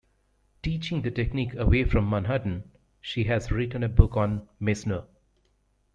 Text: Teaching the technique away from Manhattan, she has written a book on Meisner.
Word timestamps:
Teaching 0.63 1.03
the 1.03 1.11
technique 1.11 1.53
away 1.53 1.83
from 1.83 2.09
Manhattan, 2.09 2.71
she 3.01 3.25
has 3.25 3.51
written 3.51 3.83
a 3.83 3.87
book 3.87 4.17
on 4.17 4.49
Meisner. 4.59 5.05